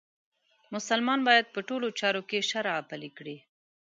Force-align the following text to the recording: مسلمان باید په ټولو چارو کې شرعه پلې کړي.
مسلمان 0.73 1.19
باید 1.27 1.45
په 1.53 1.59
ټولو 1.67 1.87
چارو 1.99 2.21
کې 2.29 2.47
شرعه 2.49 2.81
پلې 2.89 3.09
کړي. 3.17 3.37